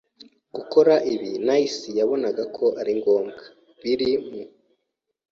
Gukora 0.55 0.93
ibindi 1.13 1.39
NIC 1.47 1.75
yabona 1.99 2.27
ko 2.55 2.65
ari 2.79 2.93
ngombwa 2.99 3.43
biri 3.81 4.11
mu 4.27 4.41